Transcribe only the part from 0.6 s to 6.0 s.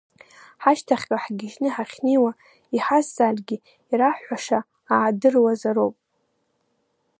Ҳашьҭахьҟа ҳгьежьны ҳахьнеиуа иҳазҵааргьы ираҳҳәаша аадыруазароуп!